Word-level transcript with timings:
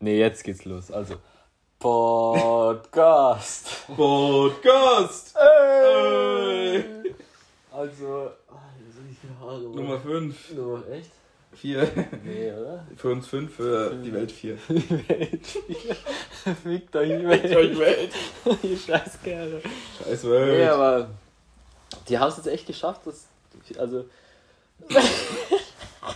Nee, 0.00 0.18
jetzt 0.18 0.44
geht's 0.44 0.64
los. 0.64 0.90
Also. 0.90 1.14
Podcast. 1.78 3.68
Podcast! 3.96 5.34
Ey. 5.36 6.84
Also. 7.72 8.30
ah, 8.48 8.62
hier 8.78 8.92
sind 8.92 9.08
nicht 9.08 9.20
viele 9.20 9.38
Haare. 9.40 9.60
Nummer 9.62 9.98
5. 10.00 10.52
Nummer, 10.54 10.82
echt? 10.88 11.10
4. 11.54 11.88
Nee, 12.24 12.52
oder? 12.52 12.86
Für 12.96 13.10
uns 13.10 13.26
5, 13.26 13.52
für 13.54 13.94
die 13.96 14.12
Welt 14.12 14.30
4. 14.30 14.56
Welt. 14.68 15.46
Fickt 16.62 16.94
euch 16.96 17.08
die 17.08 17.26
Euch 17.26 17.78
Welt. 17.78 17.78
Welt. 17.78 18.12
Ihr 18.62 18.78
scheiß 18.78 19.18
Kerle. 19.24 19.60
Scheiß 20.04 20.22
Nee, 20.24 20.30
Welt. 20.30 20.70
aber. 20.70 21.10
Die 22.08 22.18
haben 22.18 22.28
es 22.28 22.36
jetzt 22.36 22.46
echt 22.46 22.66
geschafft, 22.66 23.00
dass. 23.06 23.26
Also. 23.78 24.04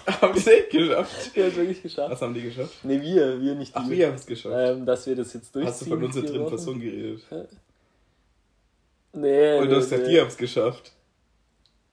Haben 0.20 0.32
die 0.34 0.38
es 0.40 0.46
echt 0.46 0.70
geschafft? 0.70 1.34
Die 1.36 1.40
haben 1.42 1.48
es 1.50 1.56
wirklich 1.56 1.82
geschafft. 1.82 2.10
Was 2.12 2.22
haben 2.22 2.34
die 2.34 2.42
geschafft? 2.42 2.74
Nee, 2.84 3.00
wir, 3.00 3.40
wir 3.40 3.54
nicht 3.54 3.74
die. 3.74 3.78
Ach, 3.78 3.88
wir 3.90 4.06
haben 4.08 4.14
es 4.14 4.26
geschafft. 4.26 4.54
Ähm, 4.58 4.86
dass 4.86 5.06
wir 5.06 5.16
das 5.16 5.32
jetzt 5.34 5.54
durchziehen. 5.54 5.72
Hast 5.72 5.80
du 5.82 5.86
von 5.86 6.04
unserer 6.04 6.26
dritten. 6.26 6.46
Person 6.46 6.80
geredet? 6.80 7.22
Nee, 9.14 9.58
Und 9.58 9.64
nee, 9.64 9.68
du 9.70 9.76
hast 9.76 9.84
gesagt, 9.90 10.02
nee. 10.04 10.08
die 10.10 10.20
haben 10.20 10.28
es 10.28 10.36
geschafft. 10.36 10.92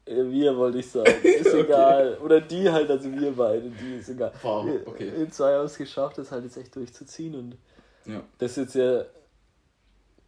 Äh, 0.06 0.24
Wir 0.30 0.56
wollte 0.56 0.80
ich 0.80 0.90
sagen. 0.90 1.12
Ist 1.24 1.48
Okay. 1.48 1.62
egal. 1.62 2.18
Oder 2.24 2.42
die 2.42 2.70
halt, 2.70 2.90
also 2.90 3.12
wir 3.12 3.32
beide, 3.32 3.70
die 3.70 3.96
ist 3.98 4.10
egal. 4.10 4.32
Wow, 4.42 4.66
Wir- 4.66 4.88
okay. 4.88 5.12
Wir 5.16 5.30
zwei 5.32 5.54
haben 5.56 5.66
es 5.66 5.78
geschafft, 5.78 6.18
das 6.18 6.32
halt 6.32 6.46
jetzt 6.46 6.58
echt 6.58 6.76
durchzuziehen. 6.76 7.36
Und 7.36 7.58
Ja. 8.06 8.24
das 8.38 8.52
ist 8.52 8.58
jetzt 8.58 8.76
ja 8.76 9.04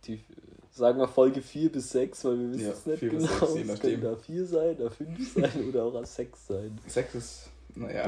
die, 0.05 0.19
sagen 0.71 0.99
wir 0.99 1.07
Folge 1.07 1.41
4 1.41 1.71
bis 1.71 1.89
6, 1.91 2.25
weil 2.25 2.39
wir 2.39 2.51
wissen 2.51 2.65
Ja, 2.65 2.71
es 2.71 2.85
nicht 2.85 2.99
4 2.99 3.09
bis 3.11 3.23
genau. 3.27 3.45
6, 3.45 3.53
je 3.67 3.73
es 3.73 3.79
können 3.79 4.01
da 4.01 4.15
4 4.15 4.45
sein, 4.45 4.75
da 4.77 4.89
5 4.89 5.33
sein 5.33 5.69
oder 5.69 5.83
auch 5.85 6.05
6 6.05 6.47
sein. 6.47 6.79
Sex 6.87 7.15
ist, 7.15 7.49
naja. 7.75 8.07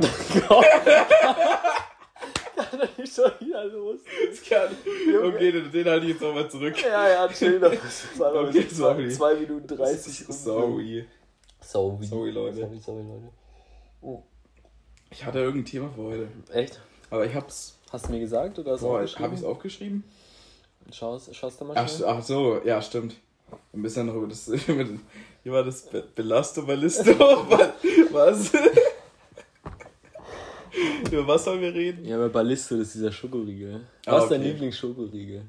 Kann 2.55 2.79
doch 2.79 2.97
nicht 2.97 3.13
schon 3.15 3.31
wieder 3.39 3.65
los. 3.65 3.99
Das 4.29 4.43
kann. 4.47 4.75
Okay, 5.23 5.51
den, 5.51 5.71
den 5.71 5.85
halte 5.87 6.05
ich 6.05 6.11
jetzt 6.13 6.21
nochmal 6.21 6.49
zurück. 6.49 6.75
Ja, 6.81 7.09
ja, 7.09 7.27
chill 7.29 7.59
doch. 7.59 7.71
Okay, 7.71 8.65
sorry. 8.69 9.09
2 9.09 9.35
Minuten 9.35 9.67
30 9.67 10.27
rum. 10.27 10.35
Sorry. 10.43 11.05
Sorry. 11.61 12.05
Sorry, 12.05 12.31
Leute. 12.31 12.57
Sorry, 12.57 12.79
sorry, 12.79 13.03
Leute. 13.03 14.23
Ich 15.11 15.25
hatte 15.25 15.39
irgendein 15.39 15.65
Thema 15.65 15.89
für 15.91 16.01
heute. 16.03 16.27
Echt? 16.51 16.81
Aber 17.09 17.25
ich 17.25 17.33
hab's. 17.35 17.77
Hast 17.91 18.07
du 18.07 18.11
mir 18.11 18.19
gesagt 18.19 18.57
oder 18.59 18.71
hast 18.73 18.81
du 18.81 18.87
Boah, 18.87 18.95
aufgeschrieben? 18.95 19.25
hab 19.25 19.33
ich's 19.33 19.43
aufgeschrieben? 19.43 20.03
Schaust, 20.91 21.35
schaust 21.35 21.61
du 21.61 21.65
mal 21.65 21.73
Ach, 21.77 21.87
schnell? 21.87 22.07
ach 22.07 22.21
so, 22.23 22.59
ja, 22.65 22.81
stimmt. 22.81 23.15
Wir 23.71 23.79
müssen 23.79 23.99
ja 23.99 24.03
noch 24.05 24.15
über 24.15 24.27
das. 24.27 24.47
Über 24.67 24.85
wie 25.43 25.51
war 25.51 25.63
das? 25.63 25.83
Be 25.83 26.03
Belasto, 26.15 26.61
Ballisto? 26.65 27.11
Was? 28.11 28.51
Was? 31.17 31.23
über 31.23 31.33
was 31.33 31.45
sollen 31.45 31.61
wir 31.61 31.73
reden? 31.73 32.05
Ja, 32.05 32.17
bei 32.17 32.27
Ballisto, 32.27 32.77
das 32.77 32.87
ist 32.87 32.95
dieser 32.95 33.11
Schokoriegel. 33.11 33.81
Ah, 34.05 34.13
Was 34.13 34.23
ist 34.25 34.31
dein. 34.31 34.43
Lieblingsschokoriegel? 34.43 35.43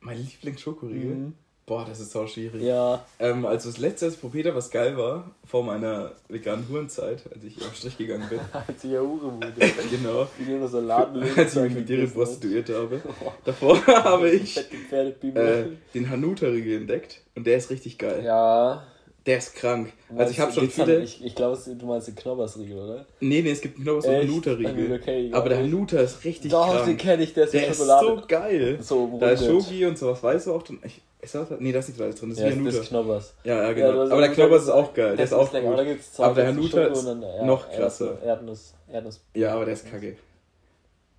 Mein 0.00 0.18
Lieblingsschokoriegel? 0.18 1.14
Mhm. 1.14 1.34
Boah, 1.66 1.86
das 1.88 1.98
ist 1.98 2.12
so 2.12 2.26
schwierig. 2.26 2.60
Ja, 2.62 3.06
Ähm, 3.18 3.46
also 3.46 3.70
das 3.70 3.78
letzte, 3.78 4.08
ich 4.08 4.20
probiert 4.20 4.54
was 4.54 4.70
geil 4.70 4.98
war, 4.98 5.34
vor 5.46 5.64
meiner 5.64 6.12
veganen 6.28 6.68
Hurenzeit, 6.68 7.22
als 7.34 7.42
ich 7.42 7.56
auf 7.56 7.74
Strich 7.74 7.96
gegangen 7.96 8.28
bin. 8.28 8.38
als 8.52 8.84
ich 8.84 8.90
ja 8.90 9.00
Hure 9.00 9.32
wurde. 9.32 9.54
genau. 9.90 10.28
Wie 10.38 10.52
nur 10.52 10.68
so 10.68 10.80
Ladenlöwen. 10.80 11.38
Als 11.38 11.56
ich 11.56 11.62
mich 11.62 11.74
mit 11.74 11.88
dir 11.88 12.06
prostituiert 12.06 12.68
habe. 12.68 13.00
Davor 13.46 13.78
habe 13.86 14.28
ich 14.28 14.58
äh, 14.58 15.64
den 15.94 16.10
Hanuta-Riegel 16.10 16.82
entdeckt 16.82 17.22
und 17.34 17.46
der 17.46 17.56
ist 17.56 17.70
richtig 17.70 17.96
geil. 17.96 18.22
ja. 18.24 18.86
Der 19.26 19.38
ist 19.38 19.54
krank. 19.54 19.92
Also 20.16 20.30
ich 20.32 20.38
habe 20.40 20.52
schon 20.52 20.68
viele. 20.68 21.00
Ich, 21.00 21.24
ich 21.24 21.34
glaube, 21.34 21.58
du 21.66 21.86
meinst 21.86 22.08
den 22.08 22.14
Knobbersriegel, 22.14 22.78
oder? 22.78 23.06
Nee, 23.20 23.40
nee, 23.40 23.50
es 23.50 23.62
gibt 23.62 23.78
einen 23.78 23.98
Echt? 23.98 24.06
Hanuta-Riegel. 24.06 24.74
Hanuta 24.76 24.98
kenn 24.98 25.26
ich 25.26 25.34
Aber 25.34 25.48
der. 25.48 25.58
Hanuta 25.58 25.98
ist 26.00 26.24
richtig 26.24 26.50
Doch, 26.50 26.74
den 26.76 26.84
krank. 26.84 26.98
kenne 27.00 27.22
ich, 27.22 27.32
der 27.32 27.44
ist 27.44 27.54
Der 27.54 27.68
ist 27.68 27.78
so 27.78 28.22
geil. 28.28 28.78
so 28.82 29.16
Da 29.18 29.30
ist. 29.30 29.46
Schoki 29.46 29.86
und 29.86 29.96
sowas, 29.96 30.22
weißt 30.22 30.46
du 30.48 30.54
auch. 30.54 30.62
drin? 30.62 30.78
Ich, 30.84 31.00
ist 31.22 31.34
das, 31.34 31.48
nee, 31.58 31.72
das 31.72 31.86
ist 31.88 31.94
nicht 31.96 32.02
alles 32.02 32.16
drin, 32.16 32.28
das 32.30 32.38
ist 32.38 32.44
Ja, 32.44 32.60
wie 32.60 32.64
das 32.64 32.88
Knobbers. 32.88 33.34
Ja, 33.44 33.54
ja, 33.54 33.62
Ja, 33.62 33.72
genau. 33.72 34.00
hast 34.02 34.10
aber 34.12 34.20
der 34.20 34.30
Knobbers 34.32 34.62
ist 34.64 34.68
auch 34.68 34.92
geil, 34.92 35.16
der 35.16 35.24
ist 35.24 35.32
auch 35.32 35.50
lecker, 35.54 35.74
da 35.74 35.84
gut. 35.84 35.98
Aber 36.18 36.34
der 36.34 36.46
Hanuta 36.48 36.82
Schoko 36.84 36.92
ist 36.92 37.04
und 37.06 37.22
ja, 37.22 37.44
noch 37.46 37.70
krasser. 37.70 38.22
Erdnuss, 38.22 38.74
Erdnuss. 38.92 39.20
Ja, 39.34 39.54
aber 39.54 39.64
der 39.64 39.72
ist 39.72 39.90
kacke. 39.90 40.16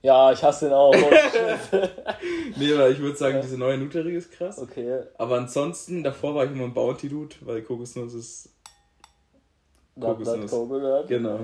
Ja, 0.06 0.32
ich 0.32 0.44
hasse 0.44 0.66
den 0.66 0.74
auch. 0.74 0.94
Oh, 0.94 1.78
Nee, 2.58 2.74
aber 2.74 2.92
ich 2.92 3.00
würde 3.00 3.18
sagen, 3.18 3.40
diese 3.42 3.58
neue 3.58 3.74
Hanuta-Riegel 3.74 4.20
ist 4.20 4.32
krass. 4.32 4.60
okay, 4.60 5.02
Aber 5.18 5.38
ansonsten, 5.38 6.04
davor 6.04 6.36
war 6.36 6.46
ich 6.46 6.52
immer 6.52 6.66
ein 6.66 6.76
Bounty-Dude, 6.76 7.36
weil 7.42 7.64
Kokosnuss 7.64 8.14
ist. 8.14 8.50
Kokosnuss. 10.00 10.52
Coconut. 10.52 11.08
Genau. 11.08 11.40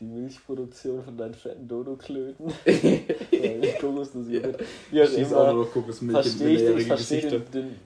Die 0.00 0.06
Milchproduktion 0.06 1.04
von 1.04 1.14
deinen 1.18 1.34
fetten 1.34 1.68
Dodo-Klöten. 1.68 2.46
Kokosnuss. 3.80 4.28
Ja. 4.30 4.40
Wie 4.90 5.02
auch 5.02 5.04
Ich 5.04 5.14
schieße 5.14 5.38
auch 5.38 5.52
nur 5.52 5.64
noch 5.64 5.72
Kokosmilch 5.72 6.18
Verstehe 6.18 6.72
ich, 6.72 6.78
ich 6.78 6.86
verstehe 6.86 7.20
den, 7.30 7.50
den, 7.50 7.76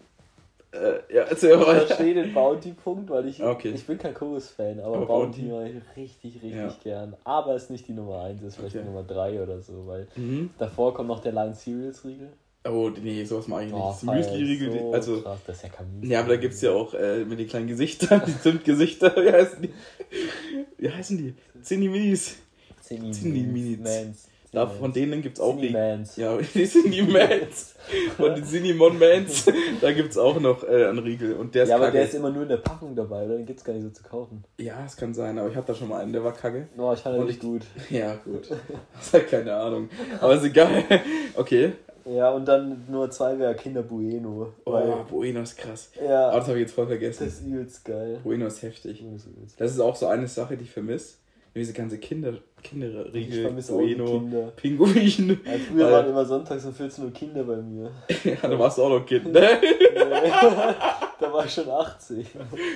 Äh, 0.72 1.14
ja, 1.14 1.22
erzähl 1.24 1.58
ich 1.58 1.66
mal. 1.66 1.80
verstehe 1.86 2.14
den 2.14 2.32
Bounty-Punkt, 2.32 3.10
weil 3.10 3.26
ich, 3.26 3.42
Okay. 3.42 3.72
ich 3.74 3.84
bin 3.86 3.98
kein 3.98 4.14
Kokos-Fan, 4.14 4.78
aber, 4.80 4.98
Aber 4.98 5.06
Bounty 5.06 5.42
Bounty- 5.42 5.50
mag 5.74 5.82
ich 5.96 5.96
richtig, 6.02 6.34
richtig 6.42 6.52
Ja. 6.54 6.74
gern. 6.82 7.16
Aber 7.24 7.56
ist 7.56 7.70
nicht 7.70 7.88
die 7.88 7.92
Nummer 7.92 8.22
1, 8.22 8.42
ist 8.42 8.56
vielleicht 8.56 8.76
Okay. 8.76 8.84
die 8.84 8.88
Nummer 8.90 9.02
3 9.02 9.42
oder 9.42 9.60
so, 9.60 9.86
weil 9.86 10.06
Mhm. 10.14 10.50
davor 10.58 10.94
kommt 10.94 11.08
noch 11.08 11.20
der 11.20 11.32
Line 11.32 11.54
Cereals-Riegel. 11.54 12.28
Oh, 12.68 12.90
nee, 13.02 13.24
sowas 13.24 13.48
mag 13.48 13.62
ich 13.64 13.72
nicht. 13.72 13.82
Oh, 13.82 13.88
Das 13.88 14.02
Müsli-Riegel, 14.02 14.70
so 14.78 14.92
also. 14.92 15.22
krass, 15.22 15.40
das 15.46 15.56
ist 15.56 15.62
ja 15.62 15.68
kein. 15.70 15.86
Ja, 16.02 16.20
aber 16.20 16.28
da 16.28 16.36
gibt's 16.36 16.60
ja 16.60 16.70
auch 16.72 16.92
äh, 16.94 17.24
mit 17.24 17.38
den 17.38 17.48
kleinen 17.48 17.66
Gesichtern, 17.68 18.22
die 18.26 18.38
Zimtgesichter, 18.38 19.16
wie 19.16 19.32
heißen 19.32 19.62
die? 19.62 19.70
Wie 20.76 20.90
heißen 20.90 21.16
die? 21.18 21.34
Zinni 21.62 21.88
Minis. 21.88 22.36
Da, 24.52 24.66
von 24.66 24.92
denen 24.92 25.22
gibt's 25.22 25.38
auch 25.38 25.54
Zinni 25.54 25.68
die. 25.68 25.72
Mans. 25.72 26.16
Ja, 26.16 26.36
die 26.54 26.66
Zinni 26.68 27.02
Mans. 27.02 27.74
Von 28.16 28.34
den 28.34 28.44
Cinnamon 28.44 28.98
Mans. 28.98 29.46
Da 29.80 29.92
gibt's 29.92 30.18
auch 30.18 30.38
noch 30.40 30.64
äh, 30.64 30.86
einen 30.86 30.98
Riegel. 30.98 31.34
Und 31.34 31.54
der 31.54 31.62
ist 31.64 31.68
Ja, 31.70 31.76
aber 31.76 31.86
kacke. 31.86 31.98
der 31.98 32.06
ist 32.06 32.14
immer 32.14 32.30
nur 32.30 32.42
in 32.42 32.48
der 32.48 32.56
Packung 32.56 32.94
dabei, 32.96 33.24
oder? 33.26 33.36
Den 33.36 33.46
gibt's 33.46 33.62
gar 33.64 33.72
nicht 33.72 33.82
so 33.84 33.90
zu 33.90 34.02
kaufen. 34.02 34.42
ja, 34.58 34.84
es 34.84 34.96
kann 34.96 35.14
sein, 35.14 35.38
aber 35.38 35.48
ich 35.48 35.56
hatte 35.56 35.68
da 35.68 35.74
schon 35.74 35.88
mal 35.88 36.00
einen, 36.00 36.12
der 36.12 36.24
war 36.24 36.32
kacke. 36.32 36.68
Oh, 36.76 36.92
ich 36.92 37.04
Und 37.06 37.26
nicht 37.26 37.36
ich- 37.36 37.40
gut. 37.40 37.62
Ja, 37.90 38.16
gut. 38.16 38.48
Das 38.98 39.12
halt 39.12 39.28
keine 39.30 39.54
Ahnung. 39.54 39.88
Aber 40.20 40.34
ist 40.34 40.44
egal. 40.44 40.82
Okay. 41.36 41.72
Ja, 42.06 42.30
und 42.30 42.46
dann 42.48 42.84
Nummer 42.88 43.10
2 43.10 43.38
wäre 43.38 43.54
Kinder 43.54 43.82
Bueno. 43.82 44.54
Oh, 44.64 45.04
Bueno 45.10 45.42
ist 45.42 45.56
krass. 45.58 45.90
ja, 46.02 46.28
Aber 46.30 46.38
das 46.38 46.48
habe 46.48 46.58
ich 46.58 46.62
jetzt 46.62 46.74
voll 46.74 46.86
das 46.86 46.90
vergessen. 46.98 47.26
ist 47.28 47.46
übelst 47.46 47.84
geil. 47.84 48.18
Bueno 48.24 48.46
ist 48.46 48.62
heftig. 48.62 49.04
Das 49.12 49.22
ist 49.26 49.60
Das 49.60 49.70
ist 49.72 49.80
auch 49.80 49.94
so 49.94 50.06
eine 50.06 50.26
Sache, 50.26 50.56
die 50.56 50.64
ich 50.64 50.70
vermisse. 50.70 51.16
Diese 51.54 51.72
ganze 51.72 51.98
Kinder, 51.98 52.34
Ich 52.58 52.62
Kinderriegel, 52.70 53.50
Bueno, 53.68 54.04
Kinder. 54.06 54.52
Pinguin. 54.54 55.40
Ja, 55.44 55.52
früher 55.68 55.84
Weil- 55.86 55.92
waren 55.92 56.08
immer 56.10 56.24
sonntags 56.24 56.64
um 56.64 56.72
14 56.72 57.04
Uhr 57.04 57.12
Kinder 57.12 57.42
bei 57.42 57.56
mir. 57.56 57.90
Ja, 58.24 58.36
da 58.48 58.56
warst 58.58 58.78
du 58.78 58.84
auch 58.84 58.90
noch 58.90 59.04
Kind, 59.04 59.32
ne? 59.32 59.40
Nee. 59.60 60.30
da 61.20 61.32
war 61.32 61.44
ich 61.44 61.52
schon 61.52 61.68
80. 61.68 62.26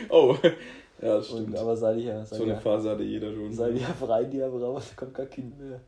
Oh. 0.08 0.34
Ja, 1.00 1.16
das 1.16 1.28
Und, 1.30 1.42
stimmt. 1.42 1.58
aber 1.58 1.76
seit 1.76 1.98
ich 1.98 2.04
ja, 2.06 2.24
seit 2.24 2.38
So 2.38 2.44
eine 2.44 2.56
Phase 2.56 2.90
hatte 2.90 3.02
jeder 3.04 3.32
schon. 3.32 3.52
seit 3.52 3.74
ich 3.74 3.82
ja 3.82 3.88
frei 3.98 4.24
die 4.24 4.42
habe 4.42 4.60
raus, 4.60 4.92
kommt 4.96 5.14
kein 5.14 5.30
Kind 5.30 5.58
mehr. 5.60 5.80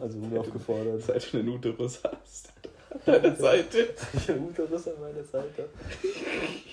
Also 0.00 0.18
unaufgefordert. 0.18 1.02
Seit 1.02 1.32
du 1.32 1.38
einen 1.38 1.48
Uterus 1.50 2.00
hast. 2.04 2.52
An 2.92 3.00
deiner 3.22 3.36
Seite. 3.36 3.88
Ich 4.14 4.28
habe 4.28 4.40
Uterus 4.40 4.88
an 4.88 4.94
meiner 5.00 5.22
Seite. 5.24 5.68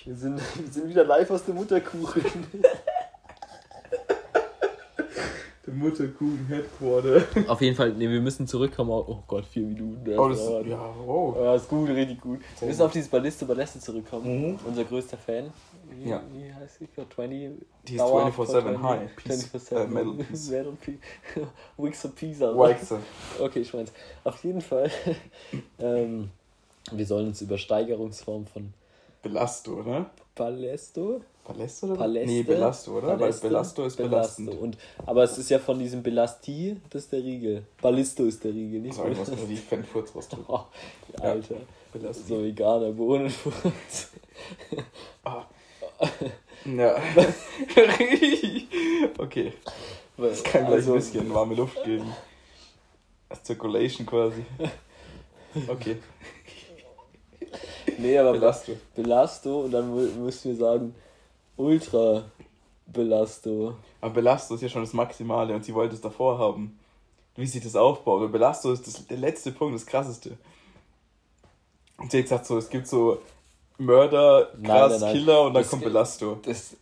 Wir 0.04 0.16
sind, 0.16 0.38
wir 0.40 0.72
sind 0.72 0.90
wieder 0.90 1.04
live 1.04 1.30
aus 1.30 1.46
dem 1.46 1.56
Mutterkuchen. 1.56 2.24
Mutterkuchen 5.80 6.46
Headquarter. 6.48 7.24
Auf 7.48 7.62
jeden 7.62 7.76
Fall, 7.76 7.94
nee, 7.94 8.10
wir 8.10 8.22
müssen 8.22 8.48
zurückkommen. 8.48 8.92
auf- 8.92 9.08
Oh 9.08 9.24
Gott, 9.28 9.46
vier 9.46 9.64
Minuten. 9.64 10.04
das 10.06 10.18
Oh, 10.18 10.30
das 10.30 10.68
ja, 10.68 10.96
wow. 11.06 11.36
Ja, 11.38 11.56
ist 11.56 11.68
gut, 11.70 11.90
richtig 11.90 12.20
gut. 12.22 12.40
Wir 12.60 12.68
müssen 12.68 12.82
auf 12.82 12.92
dieses 12.92 13.10
Balliste 13.10 13.46
Balleste 13.46 13.80
zurückkommen. 13.80 14.52
Mhm. 14.54 14.60
Unser 14.66 14.84
größter 14.84 15.18
Fan. 15.18 15.52
Wie, 15.90 16.10
Ja. 16.10 16.22
wie 16.34 16.54
heißt 16.54 16.80
sie? 16.80 16.88
20. 16.94 17.52
Die 17.88 17.94
ist 17.94 18.00
Dauer 18.00 18.30
24/7 18.32 18.82
High. 18.84 19.16
Peace, 19.16 19.50
24/7. 19.54 19.76
äh, 19.78 19.88
Metal 19.88 20.14
Peace. 20.26 20.50
Metal 20.50 20.74
Peace. 20.82 20.96
Wix 21.78 22.06
of 22.06 22.16
Pisa. 22.16 22.58
Weichse. 22.58 23.00
Okay, 23.40 23.60
ich 23.60 23.74
mein's. 23.74 23.94
Auf 24.24 24.44
jeden 24.44 24.62
Fall. 24.62 24.92
ähm, 25.80 26.30
wir 26.92 27.06
sollen 27.06 27.28
uns 27.28 27.42
über 27.42 27.58
Steigerungsform 27.58 28.46
von 28.48 28.74
Belasto, 29.28 29.74
oder? 29.80 30.10
Ballesto. 30.36 31.22
Balasto 31.46 31.88
oder? 31.88 31.96
Paläste. 31.96 32.28
Nee, 32.32 32.44
Belasto, 32.44 32.98
oder? 32.98 33.08
Paläste, 33.16 33.44
Weil 33.44 33.50
Belasto 33.50 33.86
ist 33.86 33.98
belastend. 33.98 34.50
Und, 34.60 34.78
aber 35.06 35.24
es 35.24 35.38
ist 35.38 35.50
ja 35.50 35.60
von 35.60 35.80
diesem 35.80 36.02
Belasti, 36.04 36.78
das 36.90 37.04
ist 37.04 37.12
der 37.12 37.24
Riegel. 37.24 37.64
Ballisto 37.82 38.24
ist 38.24 38.44
der 38.44 38.54
Riegel, 38.54 38.82
nicht 38.82 38.92
Das 38.94 39.00
war 39.00 39.06
irgendwas 39.08 39.30
über 39.30 39.48
die 39.48 39.56
Fanfurz 39.58 40.16
rausdrücken. 40.16 40.46
Oh, 40.54 40.66
Alter. 41.22 41.56
Belasto. 41.92 42.24
So 42.28 42.44
veganer 42.44 42.92
Bohnenfurz. 42.92 44.10
Ah. 45.24 45.44
Ja. 46.66 46.98
okay. 49.18 49.54
Das 50.18 50.44
kann 50.44 50.66
gleich 50.66 50.76
Also, 50.76 50.94
ein 50.94 51.00
bisschen 51.00 51.34
warme 51.34 51.56
Luft 51.56 51.82
geben. 51.84 52.14
Circulation 53.44 54.06
quasi. 54.06 54.44
Okay. 55.68 55.98
Nee, 58.02 58.18
aber 58.18 58.34
Belasto. 58.34 58.72
Belasto 58.96 59.62
und 59.62 59.72
dann 59.72 59.92
mü- 59.96 60.14
müssen 60.16 60.52
wir 60.52 60.58
sagen 60.58 60.96
Ultra 61.56 62.24
Belasto. 62.86 63.76
Aber 64.02 64.14
Belasto 64.14 64.56
ist 64.56 64.62
ja 64.62 64.70
schon 64.70 64.84
das 64.84 64.94
Maximale 64.94 65.54
und 65.56 65.66
sie 65.66 65.74
wollte 65.74 65.96
es 65.96 66.02
davor 66.02 66.38
haben. 66.38 66.78
wie 67.36 67.46
sich 67.48 67.64
das 67.64 67.76
aufbaut. 67.76 68.22
Und 68.24 68.32
Belasto 68.32 68.72
ist 68.72 68.86
das, 68.88 69.06
der 69.08 69.18
letzte 69.18 69.52
Punkt, 69.52 69.76
das 69.76 69.86
krasseste. 69.86 70.38
Und 71.98 72.12
sie 72.12 72.18
hat 72.20 72.26
gesagt 72.26 72.46
so, 72.46 72.58
es 72.58 72.70
gibt 72.70 72.88
so 72.88 73.20
Mörder, 73.80 74.50
krass, 74.64 74.92
nein, 74.94 75.02
nein. 75.02 75.14
Killer 75.14 75.42
und 75.44 75.54
dann 75.54 75.62
Das 75.64 75.70
kommt 75.70 75.84
Belasto. 75.84 76.40
Das. 76.44 76.76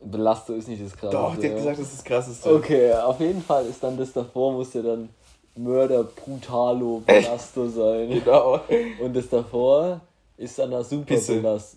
Belastung 0.00 0.56
ist 0.58 0.68
nicht 0.68 0.84
das 0.84 0.96
krasse. 0.96 1.12
Doch, 1.16 1.36
die 1.36 1.48
hat 1.48 1.56
gesagt, 1.56 1.78
das 1.78 1.86
ist 1.86 1.98
das 1.98 2.04
krasseste. 2.04 2.54
Okay, 2.54 2.92
auf 2.94 3.20
jeden 3.20 3.40
Fall 3.42 3.64
ist 3.66 3.82
dann 3.82 3.96
das 3.96 4.12
davor, 4.12 4.52
muss 4.52 4.74
ja 4.74 4.82
dann 4.82 5.08
Mörder 5.54 6.04
Brutalo 6.04 7.02
Belasto 7.06 7.68
sein. 7.68 8.08
Genau. 8.10 8.60
Und 9.00 9.14
das 9.14 9.28
davor 9.28 10.00
ist 10.36 10.58
dann 10.58 10.70
das 10.70 10.90
Super 10.90 11.04
Pisse. 11.06 11.36
Belas- 11.36 11.76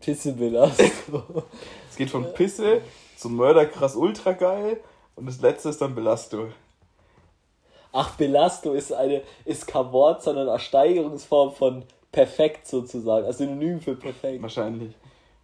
Pisse 0.00 0.32
Belastung. 0.32 0.92
Es 1.90 1.96
geht 1.96 2.10
von 2.10 2.32
Pisse 2.34 2.82
zu 3.16 3.28
Mörder, 3.30 3.66
krass, 3.66 3.96
ultra 3.96 4.32
geil. 4.32 4.80
Und 5.16 5.26
das 5.26 5.40
letzte 5.40 5.70
ist 5.70 5.80
dann 5.80 5.94
Belasto. 5.94 6.48
Ach, 7.90 8.14
Belasto 8.16 8.74
ist 8.74 8.92
eine, 8.92 9.22
ist 9.44 9.66
kein 9.66 9.90
Wort, 9.92 10.22
sondern 10.22 10.48
eine 10.48 10.58
Steigerungsform 10.60 11.52
von 11.52 11.84
perfekt 12.12 12.66
sozusagen. 12.68 13.26
Also 13.26 13.38
Synonym 13.38 13.80
für 13.80 13.96
perfekt. 13.96 14.40
Wahrscheinlich. 14.42 14.94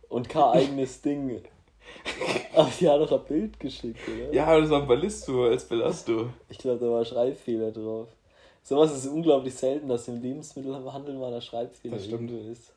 Und 0.08 0.28
kein 0.28 0.43
eigenes 0.43 1.00
Ding. 1.02 1.43
Ach, 2.56 2.70
die 2.78 2.88
hat 2.88 3.00
doch 3.00 3.12
ein 3.12 3.25
Bild 3.26 3.58
geschickt, 3.58 4.00
oder? 4.08 4.32
Ja, 4.32 4.46
aber 4.46 4.60
das 4.60 4.70
war 4.70 4.82
Ballisto 4.86 5.44
als 5.46 5.64
Belasto. 5.64 6.28
Ich 6.48 6.58
glaube, 6.58 6.84
da 6.84 6.90
war 6.90 6.98
ein 7.00 7.04
Schreibfehler 7.04 7.70
drauf. 7.72 8.08
Sowas 8.62 8.94
ist 8.96 9.06
unglaublich 9.06 9.54
selten, 9.54 9.88
dass 9.88 10.08
im 10.08 10.22
Lebensmittelhandel 10.22 11.14
mal 11.19 11.32
ein 11.34 11.42
Schreibfehler 11.42 11.96
Das 11.96 12.06
stimmt. 12.06 12.31
ist. 12.31 12.72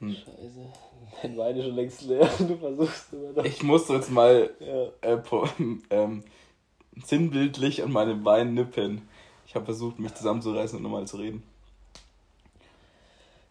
Hm. 0.00 0.12
Scheiße. 0.14 0.72
Dein 1.22 1.38
Wein 1.38 1.56
ist 1.56 1.64
schon 1.64 1.74
längst 1.76 2.02
leer 2.02 2.28
du 2.38 2.56
versuchst 2.56 3.12
immer 3.12 3.32
noch. 3.32 3.44
Ich 3.44 3.62
muss 3.62 3.88
jetzt 3.88 4.10
mal 4.10 4.50
Ja. 4.60 4.88
äh, 5.14 5.22
ähm, 5.90 6.24
sinnbildlich 7.04 7.82
an 7.82 7.92
meinem 7.92 8.24
Wein 8.24 8.52
nippen. 8.54 9.08
Ich 9.46 9.54
habe 9.54 9.64
versucht, 9.66 9.98
mich 9.98 10.14
zusammenzureißen 10.14 10.76
und 10.76 10.82
normal 10.82 11.06
zu 11.06 11.16
reden. 11.18 11.42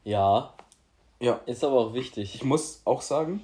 ja, 0.03 0.53
Ja. 1.19 1.39
ist 1.45 1.63
aber 1.63 1.77
auch 1.79 1.93
wichtig. 1.93 2.35
Ich 2.35 2.43
muss 2.43 2.81
auch 2.85 3.01
sagen, 3.01 3.41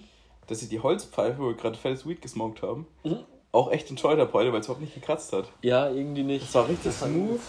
dass 0.52 0.62
ich 0.62 0.70
die 0.70 0.80
Holzpfeife, 0.82 1.40
wo 1.40 1.48
wir 1.48 1.54
gerade 1.56 1.78
fettes 1.78 2.06
Weed 2.08 2.22
gesmoked 2.22 2.62
haben, 2.62 2.86
Mhm. 3.04 3.20
auch 3.54 3.72
echt 3.72 3.90
enjoyed 3.90 4.20
habe 4.20 4.32
heute, 4.34 4.52
weil 4.52 4.60
es 4.60 4.66
überhaupt 4.68 4.82
nicht 4.82 4.94
gekratzt 4.94 5.32
hat. 5.34 5.46
Ja, 5.62 5.90
irgendwie 5.90 6.24
nicht. 6.24 6.46
Das 6.48 6.56
war 6.56 6.68
richtig 6.68 6.86
Das 6.86 7.00
smooth. 7.00 7.40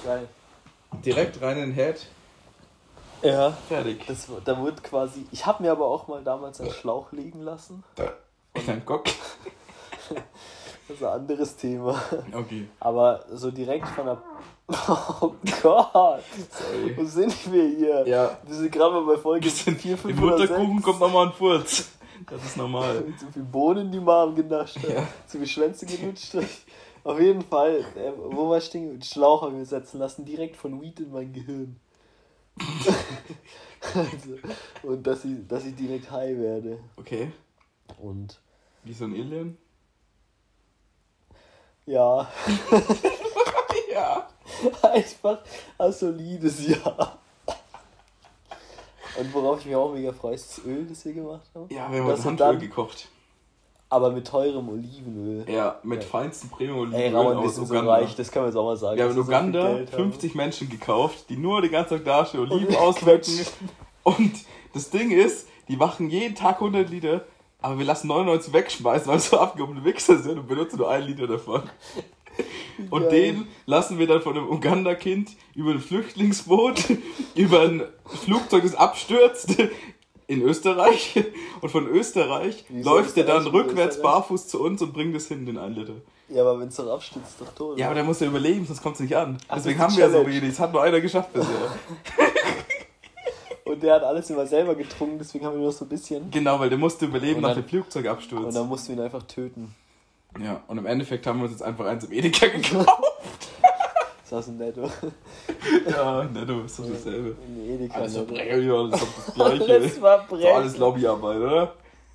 Direkt 1.05 1.41
rein 1.43 1.59
in 1.59 1.71
den 1.71 1.75
Head. 1.75 2.07
Ja, 3.23 3.53
Fertig. 3.69 4.05
das, 4.07 4.27
da 4.45 4.59
wurde 4.59 4.81
quasi. 4.83 5.27
Ich 5.33 5.47
habe 5.47 5.63
mir 5.63 5.73
aber 5.73 5.87
auch 5.87 6.09
mal 6.09 6.23
damals 6.25 6.61
einen 6.61 6.71
Schlauch 6.73 7.13
legen 7.13 7.41
lassen. 7.43 7.83
In 8.55 8.67
den 8.67 8.85
Kopf. 8.87 9.15
Das 10.89 10.97
ist 10.97 11.05
ein 11.07 11.13
anderes 11.21 11.57
Thema. 11.57 12.03
Okay. 12.35 12.69
Aber 12.81 13.25
so 13.33 13.51
direkt 13.51 13.87
von 13.89 14.05
der. 14.05 14.23
Oh 15.23 15.33
Gott! 15.63 16.23
Sorry. 16.51 16.97
Wo 16.97 17.05
sind 17.05 17.53
wir 17.53 17.65
hier? 17.69 18.07
Ja. 18.07 18.37
Wir 18.45 18.55
sind 18.55 18.73
gerade 18.73 19.01
bei 19.03 19.17
Folge 19.17 19.45
Wir 19.45 19.51
sind 19.53 19.81
4, 19.81 19.97
5 19.97 20.15
Im 20.15 20.21
Mutterkuchen 20.21 20.83
kommt 20.83 21.01
nochmal 21.01 21.29
ein 21.29 21.33
Furz. 21.33 21.89
Das 22.29 22.45
ist 22.45 22.57
normal. 22.57 23.05
Zu 23.19 23.31
viel 23.33 23.43
Bohnen, 23.43 23.91
die 23.91 24.01
Mom 24.01 24.35
genascht. 24.35 24.79
Ja. 24.89 25.07
Zu 25.27 25.39
viel 25.39 25.47
Schwänze 25.47 25.87
gelutscht. 25.87 26.37
Auf 27.05 27.21
jeden 27.21 27.43
Fall, 27.43 27.85
äh, 27.97 28.13
wo 28.17 28.49
war 28.51 28.59
ich 28.59 28.65
stehen? 28.65 28.91
Den 28.91 29.03
Schlauch 29.03 29.43
haben 29.43 29.59
wir 29.59 29.67
setzen 29.67 29.99
lassen, 29.99 30.25
direkt 30.25 30.57
von 30.57 30.81
Weed 30.81 31.01
in 31.01 31.11
mein 31.11 31.33
Gehirn. 31.33 31.81
also, 33.95 34.39
und 34.83 35.07
dass 35.07 35.25
ich, 35.25 35.47
dass 35.49 35.65
ich 35.65 35.75
direkt 35.75 36.11
high 36.11 36.37
werde. 36.39 36.79
Okay. 36.97 37.33
Und 37.99 38.41
Wie 38.85 38.93
so 38.93 39.05
ein 39.07 39.13
Alien? 39.15 39.59
ja, 41.87 42.31
Ja. 43.93 44.29
einfach 44.83 45.41
ein 45.79 45.93
solides 45.93 46.67
Jahr. 46.69 47.19
Und 49.19 49.35
worauf 49.35 49.61
ich 49.61 49.67
mich 49.67 49.77
auch 49.77 49.93
mega 49.93 50.13
freue, 50.13 50.35
ist 50.35 50.59
das 50.59 50.65
Öl, 50.67 50.87
das 50.89 51.05
wir 51.05 51.13
gemacht 51.13 51.43
haben. 51.55 51.67
Ja, 51.71 51.91
wir 51.93 52.01
haben 52.01 52.09
Das 52.09 52.25
Handöl 52.25 52.47
dann- 52.47 52.59
gekocht. 52.61 53.09
Aber 53.89 54.11
mit 54.11 54.27
teurem 54.27 54.71
Olivenöl. 54.71 55.45
Ja, 55.51 55.79
mit 55.83 56.03
Ja. 56.03 56.09
feinstem 56.09 56.49
Premium 56.49 56.95
Ey, 56.95 57.13
Raman, 57.15 57.43
wir 57.43 57.51
sind 57.51 57.67
so 57.67 57.75
Uganda. 57.75 57.93
reich, 57.93 58.17
das 58.17 58.31
kann 58.31 58.43
man 58.45 58.51
jetzt 58.51 58.57
auch 58.57 58.65
mal 58.65 58.77
sagen. 58.79 58.97
Wir 58.97 59.05
haben 59.05 59.11
in 59.11 59.17
wir 59.17 59.23
so 59.23 59.29
viel 59.29 59.35
Uganda 59.39 59.73
Geld 59.75 59.93
haben. 59.93 59.97
50 60.05 60.35
Menschen 60.35 60.69
gekauft, 60.71 61.27
die 61.29 61.37
nur 61.37 61.61
den 61.61 61.71
ganzen 61.73 61.97
Tag 61.99 62.05
da 62.07 62.25
stehen, 62.25 62.41
Oliven 62.41 62.69
quetschen. 62.95 63.45
Und 64.03 64.33
das 64.73 64.89
Ding 64.89 65.11
ist, 65.11 65.47
die 65.69 65.77
machen 65.77 66.09
jeden 66.09 66.35
Tag 66.35 66.59
100 66.61 66.89
Liter, 66.89 67.27
aber 67.61 67.79
wir 67.79 67.85
lassen 67.85 68.07
99 68.09 68.51
wegschmeißen, 68.55 69.09
weil 69.09 69.17
wir 69.17 69.21
so 69.21 69.39
abgehobene 69.39 69.85
Wichser 69.85 70.17
sind 70.17 70.39
und 70.39 70.49
benutzen 70.49 70.79
nur 70.79 70.89
einen 70.89 71.07
Liter 71.07 71.27
davon. 71.27 71.63
Und 72.91 73.03
Geil. 73.03 73.11
den 73.11 73.47
lassen 73.67 73.99
wir 73.99 74.07
dann 74.07 74.23
von 74.23 74.35
einem 74.39 74.49
Uganda-Kind 74.49 75.33
über 75.55 75.73
ein 75.73 75.81
Flüchtlingsboot, 75.81 76.83
über 77.35 77.63
ein 77.63 77.83
Flugzeug, 78.07 78.63
das 78.63 78.75
abstürzt, 78.75 79.57
in 80.27 80.43
Österreich. 80.43 81.23
Und 81.61 81.69
von 81.71 81.87
Österreich 81.89 82.65
Wieso 82.69 82.91
läuft 82.91 83.17
der 83.17 83.25
dann 83.25 83.47
rückwärts 83.47 83.97
Österreich? 83.97 84.13
barfuß 84.15 84.49
zu 84.49 84.63
uns 84.63 84.81
und 84.83 84.93
bringt 84.93 85.15
es 85.17 85.29
hin, 85.29 85.47
den 85.47 85.59
1 85.59 85.77
Liter. 85.77 85.95
Ja, 86.29 86.43
aber 86.43 86.59
wenn 86.61 86.69
es 86.69 86.77
doch 86.77 86.91
abstürzt, 86.91 87.29
ist 87.29 87.41
doch 87.41 87.53
tot. 87.55 87.79
Ja, 87.79 87.87
aber 87.87 87.95
der 87.97 88.05
muss 88.05 88.21
ja 88.21 88.27
überleben, 88.27 88.65
sonst 88.67 88.83
kommt 88.83 88.95
es 88.95 89.01
nicht 89.01 89.15
an. 89.15 89.37
Ach, 89.49 89.57
Deswegen 89.57 89.79
das 89.79 89.89
haben 89.89 89.97
wir 89.99 90.05
ja 90.07 90.11
so 90.11 90.27
wenig. 90.27 90.51
Es 90.51 90.59
hat 90.61 90.73
nur 90.73 90.83
einer 90.83 91.01
geschafft 91.01 91.33
bisher. 91.33 91.51
Und 93.65 93.83
der 93.83 93.95
hat 93.95 94.03
alles 94.03 94.29
immer 94.31 94.47
selber 94.47 94.75
getrunken, 94.75 95.19
deswegen 95.19 95.47
haben 95.47 95.55
wir 95.55 95.61
nur 95.63 95.73
so 95.73 95.85
ein 95.85 95.89
bisschen. 95.89 96.31
genau, 96.31 96.59
weil 96.61 96.69
der 96.69 96.79
musste 96.79 97.07
überleben 97.07 97.37
Und 97.37 97.43
nach 97.43 97.55
dann- 97.55 97.63
dem 97.63 97.69
Flugzeugabsturz. 97.69 98.45
Und 98.47 98.55
dann 98.55 98.69
mussten 98.69 98.89
wir 98.89 98.97
ihn 98.97 99.03
einfach 99.05 99.23
töten. 99.23 99.75
ja, 100.43 100.63
und 100.69 100.79
im 100.79 100.87
Endeffekt 100.87 101.27
haben 101.27 101.39
wir 101.39 101.45
uns 101.45 101.53
jetzt 101.53 101.63
einfach 101.63 101.87
eins 101.87 102.05
im 102.05 102.13
Edeka 102.13 102.47
gekauft. 102.49 102.89
Das 104.33 104.47
so 104.47 104.53
netto. 104.53 104.89
ja, 105.91 106.25
netto, 106.25 106.63
ist 106.63 106.79
doch 106.79 106.87
dasselbe. 106.91 107.37
In 107.47 107.75
Edeka. 107.75 107.97
Alles 107.99 108.15
netto. 108.15 108.27
Verbrecher, 108.35 108.59
ja, 108.61 108.75
alles 108.75 109.01
doch 109.01 109.09
das 109.27 109.35
Gleiche. 109.35 109.75
Alles 109.75 110.01
war 110.01 110.27
Das 110.31 110.41
war 110.43 110.55
alles. 110.55 110.77
Lobbyarbeit, 110.79 111.37
oder? 111.37 111.75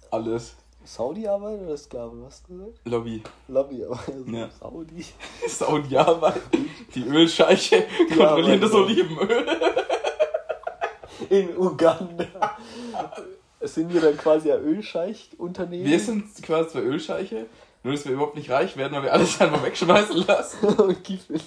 Alles. 0.10 0.56
Saudi-Arbeit 0.84 1.62
oder 1.62 1.78
Sklaven? 1.78 2.24
Was 2.26 2.34
hast 2.34 2.50
du 2.50 2.58
gesagt? 2.58 2.80
Lobby. 2.86 3.22
Lobbyarbeit. 3.50 4.00
Also 4.08 4.32
Ja. 4.32 4.50
Saudi. 4.60 5.06
Saudi-Arbeit. 5.48 6.42
Die 6.96 7.04
Ölscheiche 7.04 7.86
kontrollieren 8.08 8.62
das. 8.62 8.72
Olivenöl. 8.72 9.46
In 11.30 11.56
Uganda. 11.56 12.26
Sind 13.62 13.94
wir 13.94 14.02
dann 14.02 14.18
quasi 14.18 14.52
ein 14.52 14.60
Ölscheich-Unternehmen? 14.64 15.86
Wir 15.86 16.00
sind 16.00 16.26
quasi 16.42 16.70
zwei 16.70 16.80
Ölscheiche, 16.82 17.46
nur 17.84 17.94
dass 17.94 18.06
wir 18.06 18.14
überhaupt 18.14 18.36
nicht 18.36 18.50
reich 18.50 18.76
werden, 18.76 18.94
weil 18.94 19.04
wir 19.04 19.14
alles 19.14 19.40
einfach 19.40 19.64
wegschmeißen 19.64 20.26
lassen 20.26 20.66
und 20.68 21.04
kiffen. 21.04 21.40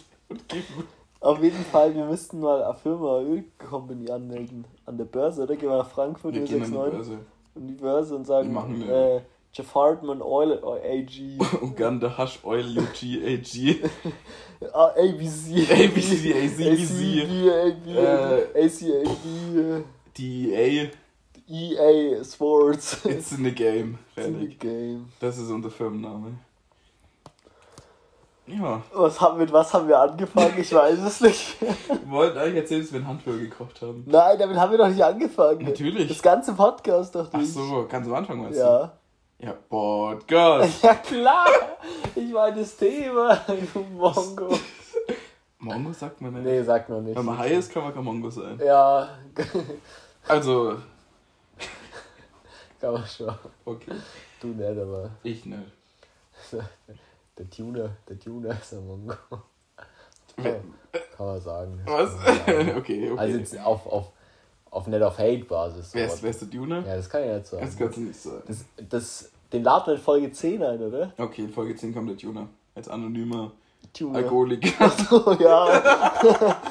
Auf 1.20 1.42
jeden 1.42 1.64
Fall, 1.66 1.94
wir 1.94 2.06
müssten 2.06 2.40
mal 2.40 2.62
eine 2.62 2.74
Firma 2.74 3.20
Ölcompany 3.20 4.10
anmelden. 4.10 4.64
An 4.86 4.96
der 4.96 5.04
Börse, 5.04 5.42
oder? 5.42 5.54
Gehen 5.56 5.68
wir 5.68 5.76
nach 5.78 5.90
Frankfurt 5.90 6.34
Wir 6.34 6.44
gehen 6.44 6.62
an 6.62 6.70
die 6.70 6.76
069 6.76 6.92
Börse. 6.96 7.18
an 7.56 7.66
die 7.66 7.74
Börse 7.74 8.16
und 8.16 8.26
sagen, 8.26 8.52
machen 8.54 8.88
äh, 8.88 9.20
Jeff 9.52 9.74
Hartman 9.74 10.22
Oil 10.22 10.62
AG. 10.64 11.60
Uganda 11.62 12.16
Hash 12.16 12.38
Oil 12.44 12.78
UG 12.78 13.02
AG. 13.26 13.76
Ah, 14.74 14.88
ABC. 14.94 15.66
ABC, 15.72 16.34
ACBC. 16.34 17.22
ACB, 17.24 17.88
Äh, 17.96 18.66
ACAB, 18.66 19.84
DEA. 20.18 20.90
EA 21.48 22.22
Sports. 22.24 23.04
It's 23.06 23.32
in 23.32 23.42
the 23.44 23.50
game. 23.52 23.98
It's 24.14 24.26
in 24.26 24.38
the 24.38 24.54
game. 24.56 25.06
Das 25.18 25.38
ist 25.38 25.50
unser 25.50 25.70
Firmenname. 25.70 26.34
Ja, 28.58 28.82
Was 28.92 29.20
haben, 29.20 29.38
mit 29.38 29.52
was 29.52 29.72
haben 29.72 29.86
wir 29.86 29.98
angefangen? 29.98 30.54
Ich 30.58 30.72
weiß 30.72 30.98
es 30.98 31.20
nicht. 31.20 31.60
wir 31.60 32.10
wollten 32.10 32.38
eigentlich 32.38 32.56
erzählen, 32.56 32.82
dass 32.82 32.92
wir 32.92 33.00
ein 33.00 33.06
Handwerk 33.06 33.38
gekocht 33.38 33.80
haben. 33.82 34.02
Nein, 34.06 34.38
damit 34.38 34.56
haben 34.56 34.70
wir 34.72 34.78
doch 34.78 34.88
nicht 34.88 35.02
angefangen. 35.04 35.64
Natürlich. 35.64 36.08
Das 36.08 36.22
ganze 36.22 36.52
Podcast 36.54 37.14
doch 37.14 37.28
Ach 37.32 37.38
nicht. 37.38 37.52
so, 37.52 37.86
ganz 37.88 38.06
am 38.06 38.14
Anfang 38.14 38.42
meinst 38.42 38.58
Ja. 38.58 38.92
du? 39.38 39.46
Ja, 39.46 39.52
Podcast. 39.68 40.82
Ja 40.82 40.94
klar. 40.94 41.46
Ich 42.14 42.32
meine 42.32 42.56
das 42.60 42.76
Thema. 42.76 43.40
Mongo. 43.74 44.48
Mongo 45.58 45.92
sagt 45.92 46.20
man 46.20 46.32
nicht. 46.34 46.44
Nee, 46.44 46.62
sag 46.62 46.88
noch 46.88 47.00
nicht. 47.00 47.16
Wenn 47.16 47.24
man 47.24 47.38
high 47.38 47.52
ist, 47.52 47.72
kann 47.72 47.82
man 47.84 47.94
kein 47.94 48.04
Mongo 48.04 48.30
sein. 48.30 48.58
Ja, 48.64 49.08
Also, 50.26 50.76
kann 52.80 52.92
man 52.94 53.06
schon. 53.06 53.34
okay. 53.64 53.92
Du 54.40 54.48
nicht, 54.48 54.66
aber 54.78 55.10
Ich 55.22 55.44
nicht. 55.44 55.60
Der 57.40 57.48
Tuner, 57.48 57.96
der 58.06 58.18
Tuner 58.18 58.50
ist 58.60 58.74
ein 58.74 58.86
Mongo. 58.86 59.14
Kann 60.36 61.26
man 61.26 61.40
sagen. 61.40 61.80
Was? 61.86 62.10
Kann 62.18 62.46
man 62.46 62.66
sagen. 62.66 62.70
okay, 62.78 63.10
okay. 63.10 63.18
Also 63.18 63.38
jetzt 63.38 63.58
auf, 63.60 63.86
auf, 63.86 64.12
auf 64.70 64.86
nicht 64.86 65.02
auf 65.02 65.18
Hate-Basis. 65.18 65.94
wer, 65.94 66.06
ist, 66.06 66.22
wer 66.22 66.30
ist 66.30 66.42
der 66.42 66.48
Dune? 66.48 66.84
Ja, 66.86 66.96
das 66.96 67.08
kann 67.08 67.22
ich 67.22 67.30
nicht 67.30 67.46
sagen. 67.46 67.64
Das 67.64 67.76
kannst 67.76 67.96
du 67.96 68.00
nicht 68.02 68.20
sagen. 68.20 68.42
Das, 68.46 68.64
das, 68.88 69.32
den 69.52 69.62
laden 69.62 69.86
wir 69.86 69.94
in 69.94 70.00
Folge 70.00 70.30
10 70.30 70.62
ein, 70.62 70.82
oder? 70.82 71.12
Okay, 71.16 71.42
in 71.42 71.50
Folge 71.50 71.74
10 71.74 71.94
kommt 71.94 72.10
der 72.10 72.18
Tuner. 72.18 72.48
Als 72.74 72.88
anonymer 72.88 73.52
Tuner. 73.94 74.18
Alkoholiker. 74.18 74.84
Achso, 74.84 75.32
ja. 75.32 75.82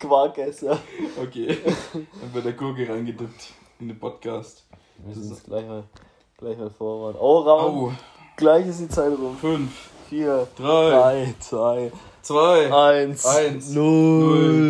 Quarkesser. 0.00 0.78
Okay. 1.20 1.58
Dann 1.92 2.34
wird 2.34 2.46
der 2.46 2.52
Gurke 2.54 2.88
reingedippt 2.88 3.52
in 3.78 3.88
den 3.88 3.98
Podcast. 3.98 4.64
Wir 4.98 5.08
müssen 5.08 5.30
uns 5.30 5.44
gleich 5.44 5.66
mal, 5.66 5.84
gleich 6.38 6.56
mal 6.56 6.70
vorwarnen. 6.70 7.18
Oh, 7.20 7.38
Raum. 7.40 7.84
Oh, 7.84 7.92
Gleich 8.36 8.66
ist 8.66 8.80
die 8.80 8.88
Zeit 8.88 9.12
rum. 9.12 9.36
5, 9.36 9.90
4, 10.08 10.46
Drei. 10.56 10.90
3, 10.90 11.34
2, 11.40 11.92
Zwei. 12.24 12.72
1, 12.72 13.26
Eins. 13.26 13.68
0. 13.74 14.64